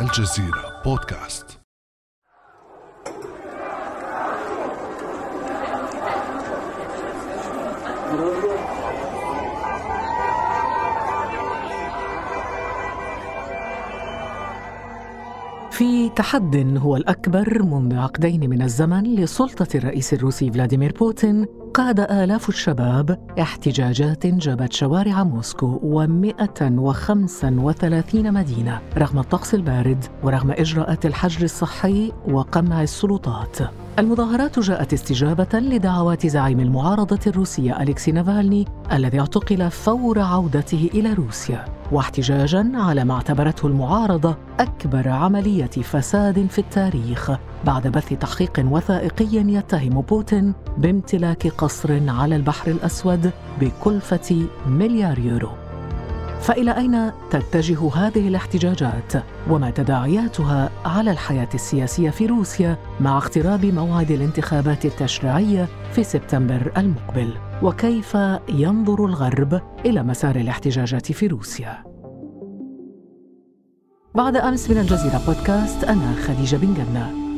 [0.00, 1.60] الجزيرة بودكاست.
[15.70, 22.48] في تحد هو الأكبر منذ عقدين من الزمن لسلطة الرئيس الروسي فلاديمير بوتين قاد آلاف
[22.48, 32.82] الشباب احتجاجات جابت شوارع موسكو و135 مدينة رغم الطقس البارد ورغم إجراءات الحجر الصحي وقمع
[32.82, 33.58] السلطات.
[33.98, 41.79] المظاهرات جاءت استجابة لدعوات زعيم المعارضة الروسية أليكسي نافالني الذي اعتقل فور عودته إلى روسيا.
[41.92, 47.30] واحتجاجا على ما اعتبرته المعارضة أكبر عملية فساد في التاريخ
[47.64, 55.69] بعد بث تحقيق وثائقي يتهم بوتين بامتلاك قصر على البحر الأسود بكلفة مليار يورو.
[56.40, 59.12] فإلى أين تتجه هذه الاحتجاجات؟
[59.50, 67.34] وما تداعياتها على الحياة السياسية في روسيا مع اقتراب موعد الانتخابات التشريعية في سبتمبر المقبل؟
[67.62, 68.16] وكيف
[68.48, 71.84] ينظر الغرب إلى مسار الاحتجاجات في روسيا؟
[74.14, 77.29] بعد أمس من الجزيرة بودكاست أنا خديجة بن جنة.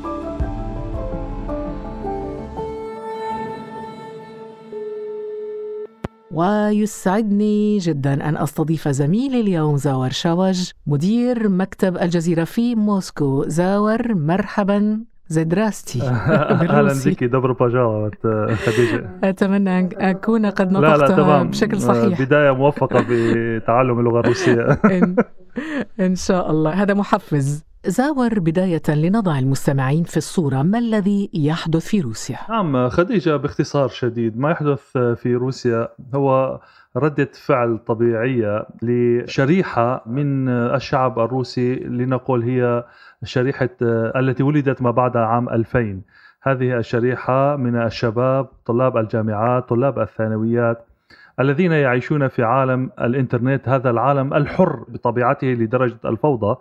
[6.33, 13.44] ويسعدني جدا أن أستضيف زميلي اليوم زاور شاوج مدير مكتب الجزيرة في موسكو.
[13.47, 15.00] زاور مرحبا.
[15.28, 17.24] زي دراستي أهلا بك.
[17.24, 17.55] دبر
[18.55, 19.11] خديجة.
[19.24, 22.20] أتمنى أن أكون قد نطقتها بشكل صحيح.
[22.22, 24.62] بداية موفقة بتعلم اللغة الروسية.
[24.84, 25.17] إن,
[26.00, 26.70] إن شاء الله.
[26.70, 27.64] هذا محفز.
[27.86, 34.39] زاور بداية لنضع المستمعين في الصورة ما الذي يحدث في روسيا؟ نعم خديجة باختصار شديد
[34.39, 36.61] ما يحدث في روسيا هو
[36.97, 42.84] ردة فعل طبيعية لشريحة من الشعب الروسي لنقول هي
[43.24, 43.70] شريحة
[44.17, 46.00] التي ولدت ما بعد عام 2000
[46.42, 50.86] هذه الشريحة من الشباب طلاب الجامعات طلاب الثانويات
[51.40, 56.56] الذين يعيشون في عالم الإنترنت هذا العالم الحر بطبيعته لدرجة الفوضى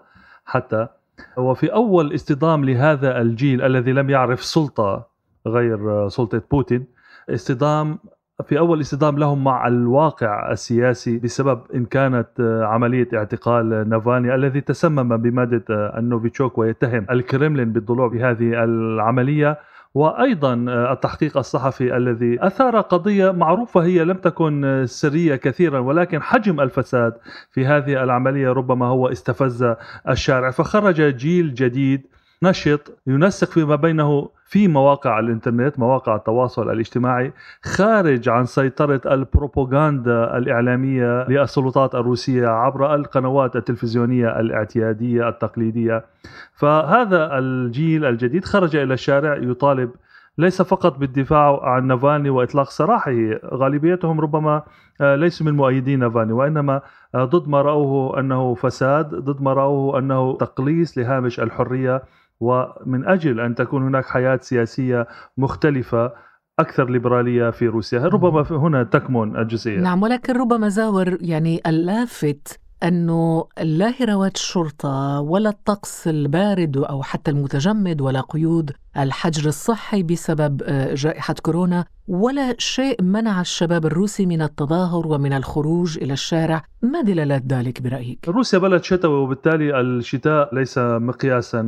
[0.46, 0.88] حتى
[1.38, 5.08] وفي أول اصطدام لهذا الجيل الذي لم يعرف سلطة
[5.48, 6.86] غير سلطة بوتين
[7.30, 8.00] اصطدام
[8.48, 15.18] في أول اصطدام لهم مع الواقع السياسي بسبب إن كانت عملية اعتقال نافاني الذي تسمم
[15.18, 19.58] بمادة النوفيتشوك ويتهم الكرملين بالضلوع بهذه العملية.
[19.94, 20.54] وأيضا
[20.92, 27.14] التحقيق الصحفي الذي أثار قضية معروفة هي لم تكن سرية كثيرا ولكن حجم الفساد
[27.52, 29.76] في هذه العملية ربما هو استفز
[30.10, 30.52] الشارع.
[30.52, 32.08] فخرج جيل جديد
[32.44, 41.28] نشط ينسق فيما بينه في مواقع الإنترنت مواقع التواصل الاجتماعي خارج عن سيطرة البروباغندا الإعلامية
[41.30, 46.06] للسلطات الروسية عبر القنوات التلفزيونية الاعتيادية التقليدية.
[46.54, 49.92] فهذا الجيل الجديد خرج إلى الشارع يطالب
[50.38, 53.16] ليس فقط بالدفاع عن نافالني وإطلاق سراحه،
[53.54, 54.62] غالبيتهم ربما
[55.02, 56.82] ليسوا من مؤيدين نافالني وإنما
[57.16, 62.02] ضد ما رأوه أنه فساد، ضد ما رأوه أنه تقليص لهامش الحرية.
[62.42, 65.08] ومن أجل أن تكون هناك حياة سياسية
[65.38, 66.14] مختلفة
[66.60, 69.80] أكثر ليبرالية في روسيا، ربما هنا تكمن الجزئية.
[69.80, 77.32] نعم ولكن ربما زاور يعني اللافت أنه لا هروات الشرطة ولا الطقس البارد أو حتى
[77.32, 80.64] المتجمد ولا قيود الحجر الصحي بسبب
[80.94, 86.64] جائحة كورونا ولا شيء منع الشباب الروسي من التظاهر ومن الخروج إلى الشارع.
[86.82, 91.62] ما دلالات ذلك برأيك؟ روسيا بلد شتوي وبالتالي الشتاء ليس مقياسا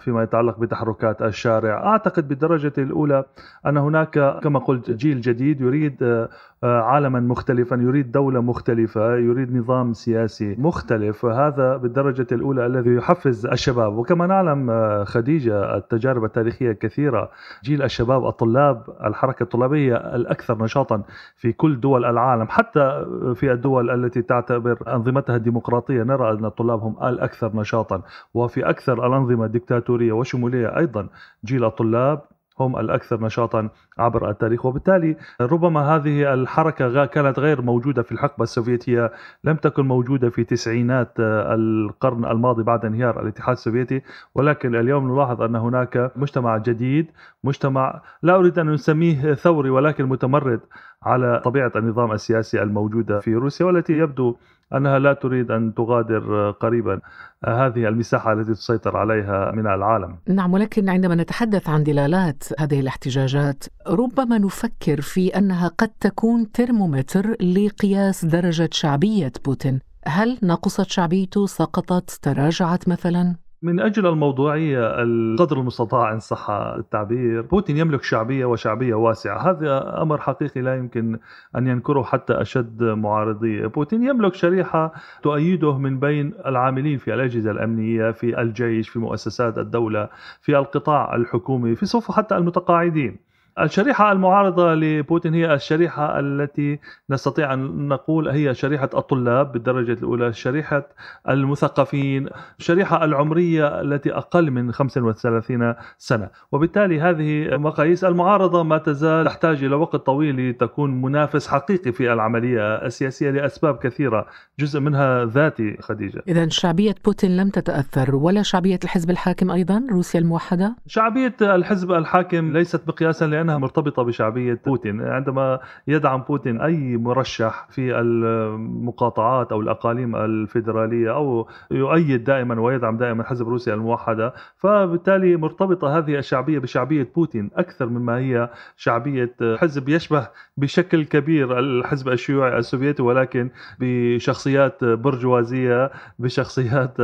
[0.00, 1.86] فيما يتعلق بتحركات الشارع.
[1.86, 3.24] أعتقد بالدرجة الأولى
[3.66, 6.26] أن هناك كما قلت جيل جديد يريد
[6.62, 11.24] عالما مختلفا يريد دولة مختلفة يريد نظام سياسي مختلف.
[11.24, 13.96] هذا بالدرجة الأولى الذي يحفز الشباب.
[13.96, 17.30] وكما نعلم خديجة التجارب التاريخية كثيرة.
[17.64, 21.02] جيل الشباب الطلاب الحركة الطلابية الأكثر نشاطا
[21.36, 26.02] في كل دول العالم حتى في الدول التي تعتبر أنظمتها الديمقراطية.
[26.02, 28.02] نرى أن الطلاب هم الأكثر نشاطا
[28.34, 31.08] وفي أكثر الأنظمة ديكتاتورية وشمولية أيضا.
[31.44, 32.20] جيل الطلاب
[32.60, 33.68] هم الأكثر نشاطا
[33.98, 34.66] عبر التاريخ.
[34.66, 39.12] وبالتالي ربما هذه الحركة كانت غير موجودة في الحقبة السوفيتية
[39.44, 44.02] لم تكن موجودة في تسعينات القرن الماضي بعد انهيار الاتحاد السوفيتي.
[44.34, 47.10] ولكن اليوم نلاحظ أن هناك مجتمع جديد
[47.44, 50.60] مجتمع لا أريد أن نسميه ثوري ولكن متمرد
[51.02, 54.36] على طبيعة النظام السياسي الموجودة في روسيا والتي يبدو
[54.74, 57.00] أنها لا تريد أن تغادر قريبا
[57.46, 60.16] هذه المساحة التي تسيطر عليها من العالم.
[60.28, 67.30] نعم ولكن عندما نتحدث عن دلالات هذه الاحتجاجات ربما نفكر في أنها قد تكون ترمومتر
[67.42, 69.80] لقياس درجة شعبية بوتين.
[70.06, 77.76] هل نقصت شعبيته؟ سقطت؟ تراجعت مثلا؟ من أجل الموضوعية القدر المستطاع إن صح التعبير بوتين
[77.76, 81.18] يملك شعبية وشعبية واسعة هذا أمر حقيقي لا يمكن
[81.56, 83.66] أن ينكره حتى أشد معارضي.
[83.66, 84.92] بوتين يملك شريحة
[85.22, 90.08] تؤيده من بين العاملين في الأجهزة الأمنية في الجيش في مؤسسات الدولة
[90.40, 93.29] في القطاع الحكومي في صفوف حتى المتقاعدين.
[93.62, 96.78] الشريحة المعارضة لبوتين هي الشريحة التي
[97.10, 100.88] نستطيع أن نقول هي شريحة الطلاب بالدرجة الأولى شريحة
[101.28, 102.28] المثقفين
[102.58, 106.28] الشريحة العمرية التي أقل من 35 سنة.
[106.52, 112.74] وبالتالي هذه مقاييس المعارضة ما تزال تحتاج إلى وقت طويل لتكون منافس حقيقي في العملية
[112.74, 114.26] السياسية لأسباب كثيرة
[114.58, 115.76] جزء منها ذاتي.
[115.80, 116.22] خديجة.
[116.28, 122.52] إذا شعبية بوتين لم تتأثر ولا شعبية الحزب الحاكم أيضا روسيا الموحدة؟ شعبية الحزب الحاكم
[122.52, 125.00] ليست مقياسا لأنها مرتبطة بشعبية بوتين.
[125.00, 133.24] عندما يدعم بوتين أي مرشح في المقاطعات أو الأقاليم الفيدرالية أو يؤيد دائما ويدعم دائما
[133.24, 140.28] حزب روسيا الموحدة فبالتالي مرتبطة هذه الشعبية بشعبية بوتين أكثر مما هي شعبية حزب يشبه
[140.56, 143.50] بشكل كبير الحزب الشيوعي السوفيتي ولكن
[143.80, 146.96] بشخصيات برجوازية بشخصيات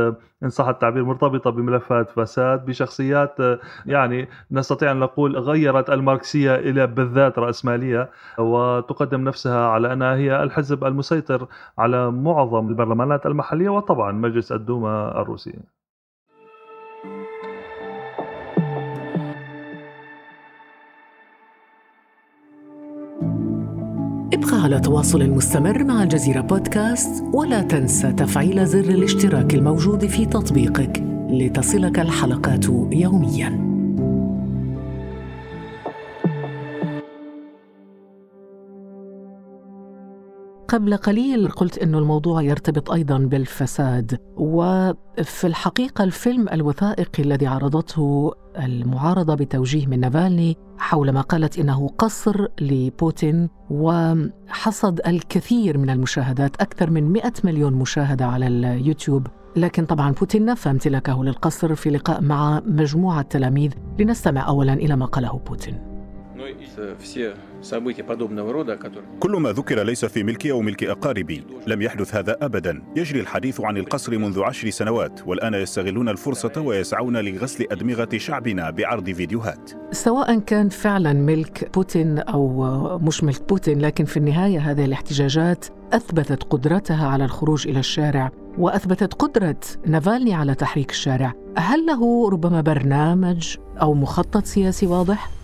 [0.43, 3.35] إن صح التعبير مرتبطة بملفات فساد بشخصيات
[3.85, 10.83] يعني نستطيع أن نقول غيرت الماركسية إلى بالذات رأسمالية وتقدم نفسها على أنها هي الحزب
[10.83, 11.47] المسيطر
[11.77, 15.53] على معظم البرلمانات المحلية وطبعا مجلس الدوما الروسي
[24.33, 31.03] ابقى على تواصل مستمر مع الجزيرة بودكاست ولا تنسى تفعيل زر الاشتراك الموجود في تطبيقك
[31.29, 33.76] لتصلك الحلقات يومياً.
[40.67, 49.35] قبل قليل قلت إنه الموضوع يرتبط أيضا بالفساد وفي الحقيقة الفيلم الوثائقي الذي عرضته المعارضة
[49.35, 57.11] بتوجيه من نافالني حول ما قالت إنه قصر لبوتين وحصد الكثير من المشاهدات أكثر من
[57.11, 59.27] 100 مليون مشاهدة على اليوتيوب.
[59.55, 63.71] لكن طبعا بوتين نفى امتلاكه للقصر في لقاء مع مجموعة تلاميذ.
[63.99, 65.77] لنستمع اولا إلى ما قاله بوتين.
[69.19, 72.83] كل ما ذكر ليس في ملكي أو ملك أقاربي لم يحدث هذا أبدا.
[72.95, 79.09] يجري الحديث عن القصر منذ عشر سنوات والآن يستغلون الفرصة ويسعون لغسل أدمغة شعبنا بعرض
[79.09, 79.71] فيديوهات.
[79.91, 86.43] سواء كان فعلا ملك بوتين أو مش ملك بوتين لكن في النهاية هذه الاحتجاجات أثبتت
[86.43, 91.33] قدرتها على الخروج إلى الشارع وأثبتت قدرة نافالني على تحريك الشارع.
[91.57, 95.36] هل له ربما برنامج أو مخطط سياسي واضح؟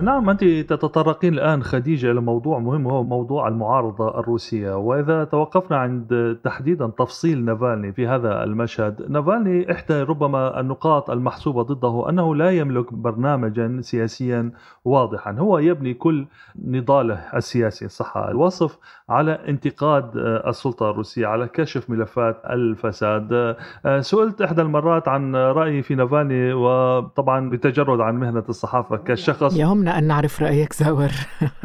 [0.00, 4.76] نعم أنت تتطرقين الآن خديجة إلى موضوع مهم وهو موضوع المعارضة الروسية.
[4.76, 12.08] وإذا توقفنا عند تحديدا تفصيل نافالني في هذا المشهد نافالني إحدى ربما النقاط المحسوبة ضده
[12.08, 14.50] أنه لا يملك برنامجا سياسيا
[14.84, 15.32] واضحا.
[15.32, 16.26] هو يبني كل
[16.64, 18.16] نضاله السياسي صح.
[18.16, 18.78] الوصف
[19.08, 20.10] على انتقاد
[20.46, 23.56] السلطة الروسية على كشف ملفات الفساد.
[24.00, 29.56] سئلت إحدى المرات عن رأيي في نافالني وطبعا بتجرد عن مهنة الصحافة كشخص.
[29.56, 31.10] يهمنا يهمنا أن نعرف رأيك زاور.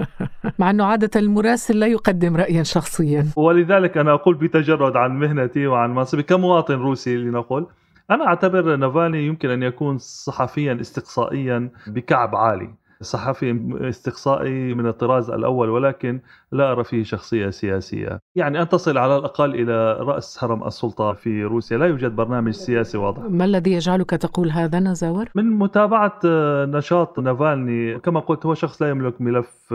[0.59, 3.27] مع أنه عادة المراسل لا يقدم رأيا شخصيا.
[3.35, 7.67] ولذلك أنا أقول بتجرد عن مهنتي وعن منصبي كمواطن روسي لنقول
[8.11, 12.69] أنا أعتبر نافالني يمكن أن يكون صحفيا استقصائيا بكعب عالي.
[13.01, 16.19] صحفي استقصائي من الطراز الأول ولكن
[16.51, 18.19] لا أرى فيه شخصية سياسية.
[18.35, 22.97] يعني أن تصل على الأقل إلى رأس هرم السلطة في روسيا لا يوجد برنامج سياسي
[22.97, 23.23] واضح.
[23.29, 26.19] ما الذي يجعلك تقول هذا نزاور؟ من متابعة
[26.65, 29.73] نشاط نافالني كما قلت هو شخص لا يملك ملف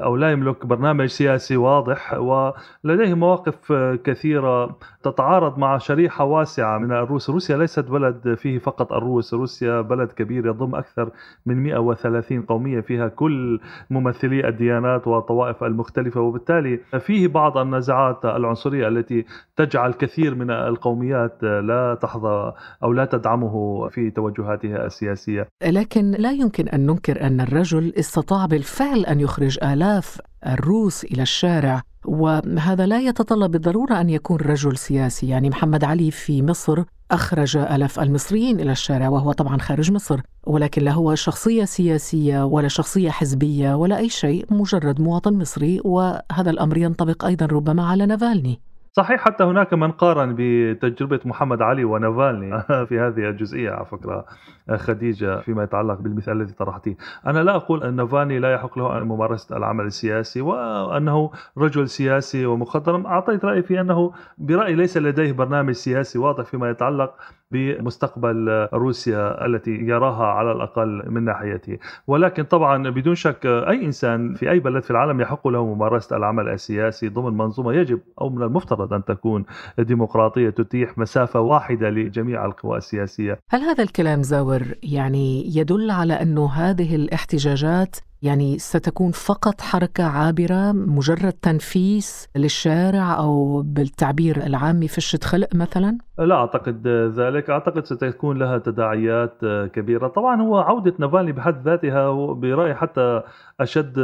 [0.00, 3.72] أو لا يملك برنامج سياسي واضح ولديه مواقف
[4.04, 7.30] كثيرة تتعارض مع شريحة واسعة من الروس.
[7.30, 11.10] روسيا ليست بلد فيه فقط الروس روسيا بلد كبير يضم أكثر
[11.46, 16.13] من 130 قومية فيها كل ممثلي الديانات والطوائف المختلفة.
[16.20, 19.24] وبالتالي فيه بعض النزاعات العنصرية التي
[19.56, 22.52] تجعل كثير من القوميات لا تحظى
[22.82, 25.48] أو لا تدعمه في توجهاتها السياسية.
[25.66, 31.82] لكن لا يمكن أن ننكر أن الرجل استطاع بالفعل أن يخرج آلاف الروس إلى الشارع
[32.04, 35.28] وهذا لا يتطلب بالضرورة أن يكون رجل سياسي.
[35.28, 40.82] يعني محمد علي في مصر أخرج ألاف المصريين إلى الشارع وهو طبعا خارج مصر ولكن
[40.82, 46.78] لا هو شخصية سياسية ولا شخصية حزبية ولا أي شيء مجرد مواطن مصري وهذا الأمر
[46.78, 48.60] ينطبق أيضا ربما على نافالني.
[48.96, 54.26] صحيح حتى هناك من قارن بتجربة محمد علي ونافالني في هذه الجزئية على فكرة
[54.76, 56.96] خديجة فيما يتعلق بالمثال الذي طرحتيه.
[57.26, 63.06] أنا لا أقول أن نافالني لا يحق له ممارسة العمل السياسي وأنه رجل سياسي ومخضرم.
[63.06, 67.14] أعطيت رأيي في أنه برأيي ليس لديه برنامج سياسي واضح فيما يتعلق
[67.50, 74.50] بمستقبل روسيا التي يراها على الأقل من ناحيته، ولكن طبعا بدون شك أي إنسان في
[74.50, 78.92] أي بلد في العالم يحق له ممارسة العمل السياسي ضمن منظومة يجب أو من المفترض
[78.92, 79.44] أن تكون
[79.78, 83.38] ديمقراطية تتيح مسافة واحدة لجميع القوى السياسية.
[83.50, 90.72] هل هذا الكلام زاور يعني يدل على انه هذه الاحتجاجات يعني ستكون فقط حركة عابرة
[90.72, 98.58] مجرد تنفيس للشارع أو بالتعبير العامي فشة خلق مثلا؟ لا أعتقد ذلك أعتقد ستكون لها
[98.58, 99.38] تداعيات
[99.72, 103.22] كبيرة طبعا هو عودة نافالني بحد ذاتها برأيي حتى
[103.60, 103.98] أشد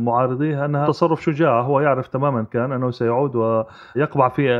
[0.00, 4.50] معارضيه أنها تصرف شجاع هو يعرف تماما كأن أنه سيعود ويقبع في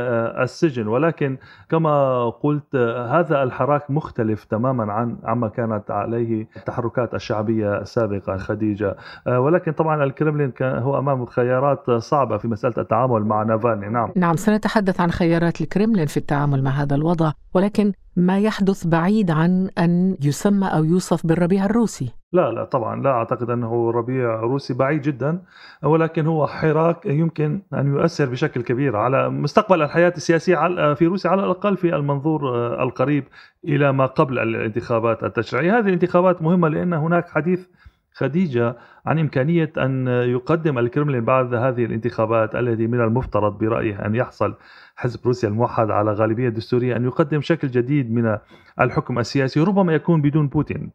[0.43, 0.87] السجن.
[0.87, 1.37] ولكن
[1.69, 2.75] كما قلت
[3.09, 8.95] هذا الحراك مختلف تماما عن عما كانت عليه التحركات الشعبية السابقة خديجة.
[9.27, 14.11] ولكن طبعا الكرملين كان هو أمام خيارات صعبة في مسألة التعامل مع نافالني نعم.
[14.15, 19.69] نعم سنتحدث عن خيارات الكرملين في التعامل مع هذا الوضع ولكن ما يحدث بعيد عن
[19.77, 22.20] أن يسمى أو يوصف بالربيع الروسي.
[22.33, 25.41] لا لا طبعا لا أعتقد أنه ربيع روسي بعيد جدا
[25.83, 31.43] ولكن هو حراك يمكن أن يؤثر بشكل كبير على مستقبل الحياة السياسية في روسيا على
[31.43, 33.23] الأقل في المنظور القريب
[33.65, 37.67] إلى ما قبل الانتخابات التشريعية، هذه الانتخابات مهمة لأن هناك حديث
[38.13, 44.55] خديجة عن إمكانية أن يقدم الكرملين بعد هذه الانتخابات التي من المفترض برأيه أن يحصل
[45.01, 48.37] حزب روسيا الموحد على غالبية دستورية أن يقدم شكل جديد من
[48.81, 50.91] الحكم السياسي ربما يكون بدون بوتين.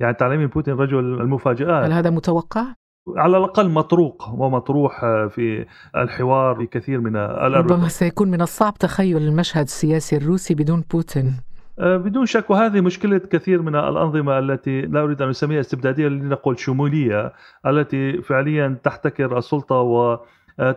[0.00, 1.84] يعني تعلمين بوتين رجل المفاجآت.
[1.84, 2.64] هل هذا متوقع؟
[3.16, 9.64] على الأقل مطروق ومطروح في الحوار في كثير من ربما سيكون من الصعب تخيل المشهد
[9.64, 11.32] السياسي الروسي بدون بوتين.
[11.78, 17.32] بدون شك وهذه مشكلة كثير من الأنظمة التي لا أريد أن أسميها استبدادية لنقول شمولية
[17.66, 20.18] التي فعليا تحتكر السلطة و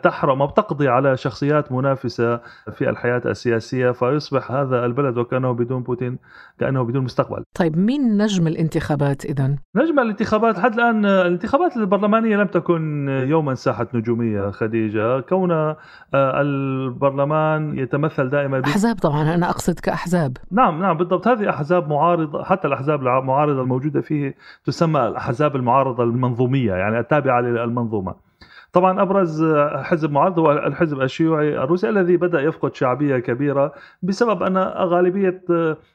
[0.04, 2.38] تحرم أو تقضي على شخصيات منافسة
[2.72, 6.18] في الحياة السياسية فيصبح هذا البلد وكأنه بدون بوتين
[6.60, 7.44] كأنه بدون مستقبل.
[7.56, 13.88] طيب مين نجم الانتخابات إذا؟ نجم الانتخابات لحد الآن الانتخابات البرلمانية لم تكن يوما ساحة
[13.94, 15.20] نجومية خديجة.
[15.20, 15.76] كون
[16.16, 20.38] البرلمان يتمثل دائما أحزاب طبعا أنا أقصد كأحزاب.
[20.52, 21.28] نعم نعم بالضبط.
[21.28, 24.36] هذه أحزاب معارضة حتى الأحزاب المعارضة الموجودة فيه
[24.66, 28.31] تسمى الأحزاب المعارضة المنظومية يعني التابعة للمنظومة.
[28.74, 33.74] طبعا أبرز حزب معارض هو الحزب الشيوعي الروسي الذي بدأ يفقد شعبية كبيرة
[34.04, 35.44] بسبب أن غالبية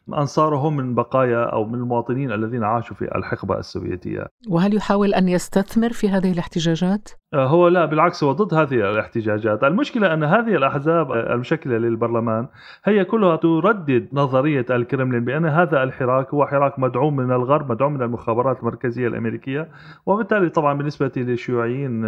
[0.08, 4.26] انصاره من بقايا أو من المواطنين الذين عاشوا في الحقبة السوفيتية.
[4.48, 10.14] وهل يحاول أن يستثمر في هذه الاحتجاجات؟ هو لا بالعكس هو ضد هذه الاحتجاجات، المشكلة
[10.14, 12.48] أن هذه الأحزاب المشكلة للبرلمان
[12.84, 18.02] هي كلها تردد نظرية الكرملين بأن هذا الحراك هو حراك مدعوم من الغرب، مدعوم من
[18.02, 19.68] المخابرات المركزية الأمريكية،
[20.06, 22.06] وبالتالي طبعا بالنسبة للشيوعيين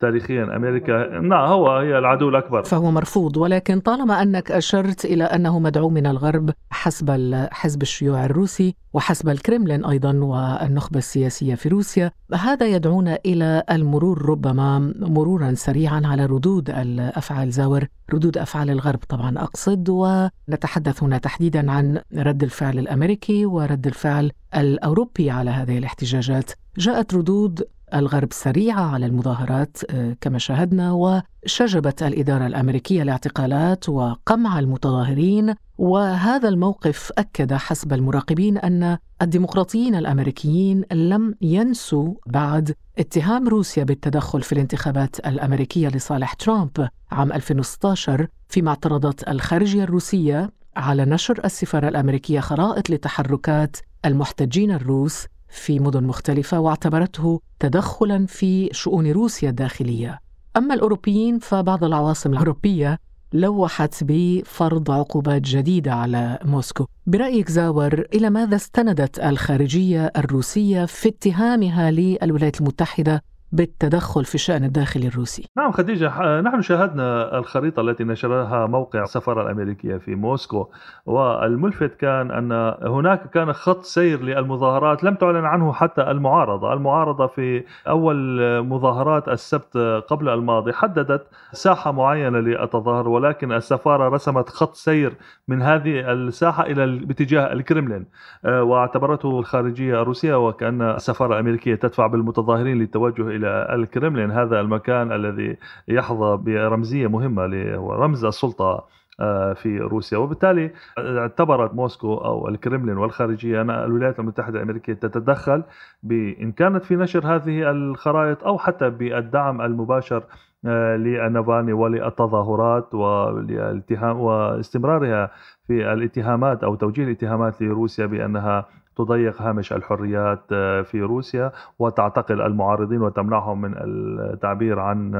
[0.00, 0.56] تاريخيا.
[0.56, 2.62] أمريكا نعم هو هي العدو الأكبر.
[2.62, 8.74] فهو مرفوض ولكن طالما أنك أشرت إلى أنه مدعوم من الغرب حسب الحزب الشيوعي الروسي
[8.92, 16.26] وحسب الكرملين أيضا والنخبة السياسية في روسيا هذا يدعونا إلى المرور ربما مرورا سريعا على
[16.26, 23.46] ردود الأفعال زاور ردود أفعال الغرب طبعا أقصد ونتحدث هنا تحديدا عن رد الفعل الأمريكي
[23.46, 26.50] ورد الفعل الأوروبي على هذه الاحتجاجات.
[26.78, 29.76] جاءت ردود الغرب سريعة على المظاهرات
[30.20, 35.54] كما شاهدنا وشجبت الإدارة الأمريكية الاعتقالات وقمع المتظاهرين.
[35.78, 44.52] وهذا الموقف أكد حسب المراقبين أن الديمقراطيين الأمريكيين لم ينسوا بعد اتهام روسيا بالتدخل في
[44.52, 52.90] الانتخابات الأمريكية لصالح ترامب عام 2016 فيما اعترضت الخارجية الروسية على نشر السفارة الأمريكية خرائط
[52.90, 60.20] لتحركات المحتجين الروس في مدن مختلفة واعتبرته تدخلا في شؤون روسيا الداخلية.
[60.56, 62.98] أما الأوروبيين فبعض العواصم الأوروبية
[63.32, 66.86] لوحت بفرض عقوبات جديدة على موسكو.
[67.06, 73.22] برأيك زاور إلى ماذا استندت الخارجية الروسية في اتهامها للولايات المتحدة
[73.56, 75.48] بالتدخل في الشأن الداخلي الروسي.
[75.56, 80.66] نعم خديجة نحن شاهدنا الخريطة التي نشرها موقع السفارة الأمريكية في موسكو
[81.06, 86.72] والملفت كان أن هناك كان خط سير للمظاهرات لم تعلن عنه حتى المعارضة.
[86.72, 88.16] المعارضة في أول
[88.62, 89.76] مظاهرات السبت
[90.08, 95.12] قبل الماضي حددت ساحة معينة للتظاهر ولكن السفارة رسمت خط سير
[95.48, 98.06] من هذه الساحة إلى باتجاه الكرملين
[98.44, 105.56] واعتبرته الخارجية الروسية وكأن السفارة الأمريكية تدفع بالمتظاهرين للتوجه إلى الكرملين هذا المكان الذي
[105.88, 108.84] يحظى برمزية مهمة هو رمز السلطة
[109.20, 110.18] آه، في روسيا.
[110.18, 115.62] وبالتالي اعتبرت موسكو أو الكرملين والخارجية أن الولايات المتحدة الأمريكية تتدخل
[116.02, 120.22] بإن كانت في نشر هذه الخرائط أو حتى بالدعم المباشر
[120.66, 125.30] آه، لنافالني وللتظاهرات والاتهام واستمرارها
[125.66, 133.02] في الاتهامات أو توجيه الاتهامات لروسيا بأنها تضيق هامش الحريات آه، في روسيا وتعتقل المعارضين
[133.02, 135.14] وتمنعهم من التعبير عن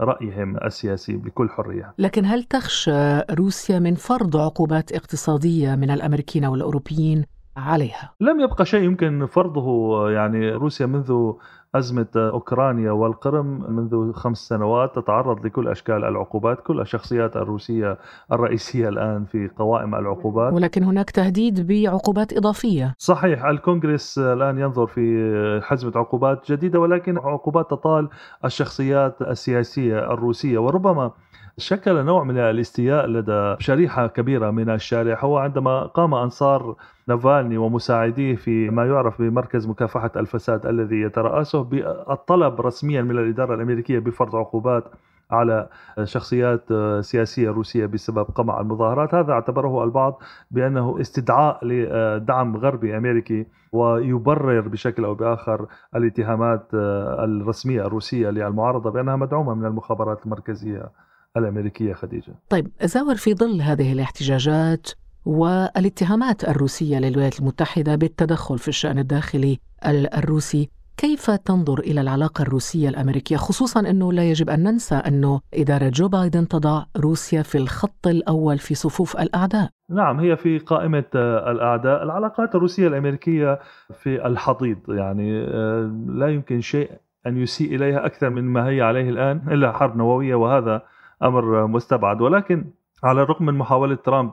[0.00, 1.94] رأيهم السياسي بكل حرية.
[1.98, 7.24] لكن هل تخشى روسيا من فرض عقوبات اقتصادية من الأمريكيين والأوروبيين؟
[7.56, 11.32] عليها؟ لم يبقى شيء يمكن فرضه يعني روسيا منذ
[11.74, 16.60] أزمة أوكرانيا والقرم منذ خمس سنوات تتعرض لكل أشكال العقوبات.
[16.60, 17.98] كل الشخصيات الروسية
[18.32, 20.52] الرئيسية الآن في قوائم العقوبات.
[20.52, 22.94] ولكن هناك تهديد بعقوبات إضافية.
[22.98, 28.08] صحيح الكونغرس الآن ينظر في حزمة عقوبات جديدة ولكن عقوبات تطال
[28.44, 30.58] الشخصيات السياسية الروسية.
[30.58, 31.10] وربما
[31.58, 35.18] شكل نوع من الاستياء لدى شريحة كبيرة من الشارع.
[35.20, 36.74] هو عندما قام أنصار
[37.08, 43.98] نافالني ومساعديه في ما يعرف بمركز مكافحة الفساد الذي يترأسه بالطلب رسميا من الإدارة الأمريكية
[43.98, 44.84] بفرض عقوبات
[45.30, 45.68] على
[46.04, 46.64] شخصيات
[47.00, 49.14] سياسية روسية بسبب قمع المظاهرات.
[49.14, 55.66] هذا اعتبره البعض بأنه استدعاء لدعم غربي أمريكي ويبرر بشكل أو بآخر
[55.96, 60.90] الاتهامات الرسمية الروسية للمعارضة بأنها مدعومة من المخابرات المركزية
[61.36, 62.34] الأمريكية خديجة.
[62.48, 64.90] طيب زاور في ظل هذه الاحتجاجات
[65.24, 70.68] والاتهامات الروسية للولايات المتحدة بالتدخل في الشأن الداخلي الروسي.
[70.96, 76.08] كيف تنظر إلى العلاقة الروسية الأمريكية؟ خصوصا أنه لا يجب أن ننسى أنه إدارة جو
[76.08, 79.70] بايدن تضع روسيا في الخط الأول في صفوف الأعداء.
[79.90, 82.02] نعم هي في قائمة الأعداء.
[82.02, 83.58] العلاقات الروسية الأمريكية
[83.94, 86.90] في الحضيض يعني آه، لا يمكن شيء
[87.26, 90.82] أن يسيء إليها أكثر من ما هي عليه الآن إلا حرب نووية وهذا
[91.22, 92.20] أمر مستبعد.
[92.20, 92.64] ولكن
[93.04, 94.32] على الرغم من محاولة ترامب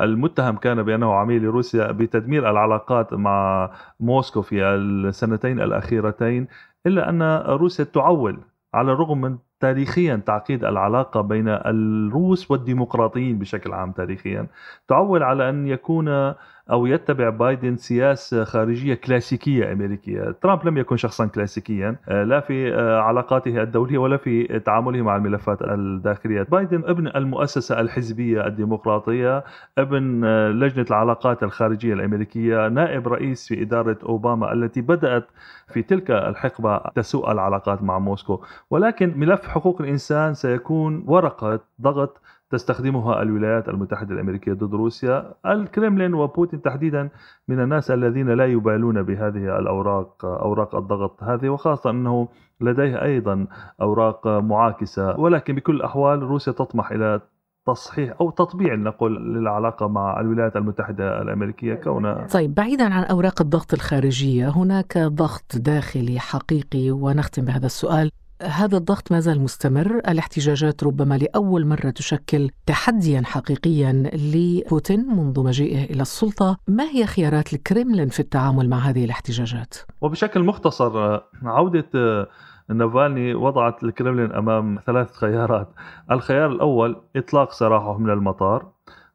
[0.00, 6.48] المتهم كان بأنه عميل لروسيا بتدمير العلاقات مع موسكو في السنتين الأخيرتين
[6.86, 7.22] إلا أن
[7.56, 8.38] روسيا تعول
[8.74, 14.46] على الرغم من تاريخيا تعقيد العلاقة بين الروس والديمقراطيين بشكل عام تاريخيا
[14.88, 16.34] تعول على أن يكون
[16.70, 20.34] أو يتبع بايدن سياسة خارجية كلاسيكية أمريكية.
[20.42, 25.16] ترامب لم يكن شخصا كلاسيكيا آه، لا في آه، علاقاته الدولية ولا في تعامله مع
[25.16, 26.42] الملفات الداخلية.
[26.42, 29.44] بايدن ابن المؤسسة الحزبية الديمقراطية
[29.78, 35.26] ابن آه، لجنة العلاقات الخارجية الأمريكية نائب رئيس في إدارة أوباما التي بدأت
[35.68, 38.42] في تلك الحقبة تسوء العلاقات مع موسكو.
[38.70, 46.62] ولكن ملف حقوق الإنسان سيكون ورقة ضغط تستخدمها الولايات المتحدة الأمريكية ضد روسيا الكرملين وبوتين
[46.62, 47.08] تحديدا
[47.48, 52.28] من الناس الذين لا يبالون بهذه الأوراق أوراق الضغط هذه وخاصة أنه
[52.60, 53.46] لديه أيضا
[53.80, 55.20] أوراق معاكسة.
[55.20, 57.20] ولكن بكل الأحوال روسيا تطمح إلى
[57.66, 62.26] تصحيح أو تطبيع نقول للعلاقة مع الولايات المتحدة الأمريكية كونها.
[62.26, 68.10] طيب بعيدا عن أوراق الضغط الخارجية هناك ضغط داخلي حقيقي ونختم بهذا السؤال.
[68.42, 69.98] هذا الضغط ما زال مستمر.
[70.08, 76.58] الاحتجاجات ربما لأول مرة تشكل تحديا حقيقيا لبوتين منذ مجيئه إلى السلطة.
[76.68, 82.28] ما هي خيارات الكريملين في التعامل مع هذه الاحتجاجات؟ وبشكل مختصر عودة
[82.68, 85.68] نافالني وضعت الكريملين أمام ثلاث خيارات.
[86.10, 88.66] الخيار الأول إطلاق سراحه من المطار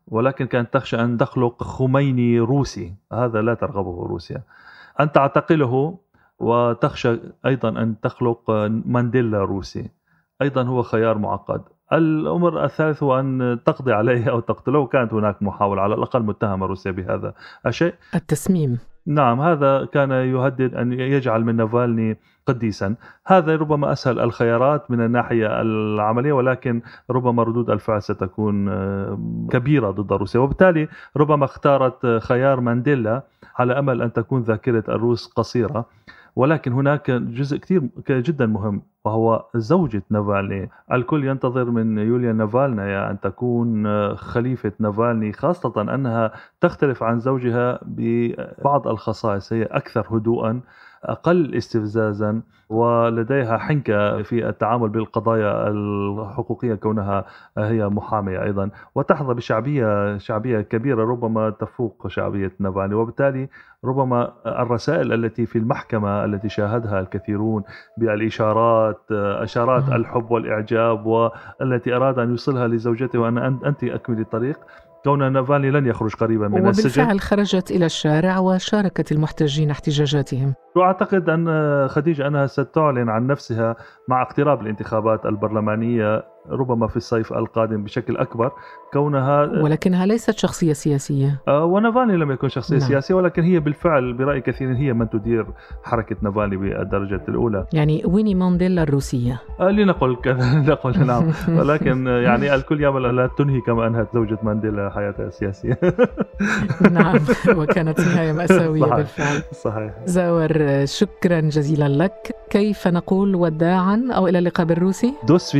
[0.08, 2.94] ولكن كانت تخشى أن تخلق خميني روسي.
[3.14, 4.44] هذا لا ترغبه روسيا.
[5.00, 5.98] أن تعتقله
[6.42, 8.52] وتخشى أيضا أن تخلق
[8.86, 9.90] مانديلا روسي.
[10.42, 11.62] أيضا هو خيار معقد.
[11.94, 14.86] الأمر الثالث هو أن تقضي عليه أو تقتله.
[14.86, 17.34] كانت هناك محاولة على الأقل متهمة روسيا بهذا
[17.66, 17.94] الشيء.
[18.16, 18.80] التسميم.
[19.06, 22.96] نعم هذا كان يهدد أن يجعل من نافالني قديسا.
[23.28, 29.20] هذا ربما أسهل الخيارات من الناحية العملية ولكن ربما ردود الفعل ستكون آه،
[29.52, 30.40] كبيرة ضد روسيا.
[30.40, 33.24] وبالتالي ربما اختارت خيار مانديلا
[33.56, 35.86] على أمل أن تكون ذاكرة الروس قصيرة.
[36.36, 40.70] ولكن هناك جزء كثير جدا مهم وهو زوجة نافالني.
[40.92, 48.88] الكل ينتظر من يوليا نافالنايا أن تكون خليفة نافالني خاصة أنها تختلف عن زوجها ببعض
[48.88, 50.62] الخصائص هي أكثر هدوءا.
[51.04, 57.26] أقل استفزازا ولديها حنكة في التعامل بالقضايا الحقوقية كونها
[57.58, 58.70] هي محامية أيضا.
[58.96, 63.50] وتحظى بشعبية شعبية كبيرة ربما تفوق شعبية نافالني وبالتالي
[63.86, 67.64] ربما الرسائل التي في المحكمة التي شاهدها الكثيرون
[67.98, 74.60] بالإشارات إشارات الحب والإعجاب والتي أراد أن يوصلها لزوجته وأن أنت اكملي الطريق
[75.04, 77.02] كون نافالني لن يخرج قريبا من وبالفعل السجن.
[77.02, 80.54] وبالفعل خرجت إلى الشارع وشاركت المحتجين احتجاجاتهم.
[80.76, 83.76] واعتقد أن خديجة أنها ستعلن عن نفسها
[84.08, 88.52] مع اقتراب الانتخابات البرلمانية ربما في الصيف القادم بشكل أكبر.
[88.94, 91.42] كونها ولكنها ليست شخصية سياسية.
[91.48, 92.88] آه، ونافالني لم يكن شخصية نعم.
[92.88, 95.46] سياسية ولكن هي بالفعل برأي كثير هي من تدير
[95.84, 97.66] حركة نافالني بالدرجة الأولى.
[97.74, 99.42] يعني ويني مانديلا الروسية.
[99.60, 101.32] آه، لنقل كذا لنقل نعم.
[101.60, 105.80] ولكن يعني الكل يامل ان لا تنهي كما أنهت زوجة مانديلا حياتها السياسية.
[106.92, 107.20] نعم
[107.56, 108.96] وكانت نهاية مأساوية صحيح.
[108.96, 109.42] بالفعل.
[109.52, 109.94] صحيح.
[110.06, 112.36] زاور شكرا جزيلا لك.
[112.50, 115.56] كيف نقول وداعا أو إلى اللقاء بالروسي؟ دوس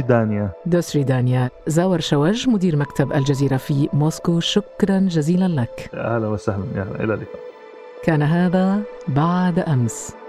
[0.72, 5.90] فيدانيا دوسريدانيا زاور شوج مدير مكتب الجزيرة في موسكو شكرا جزيلا لك.
[5.94, 7.40] أهلا وسهلا يا إلى اللقاء.
[8.04, 10.21] كان هذا بعد أمس.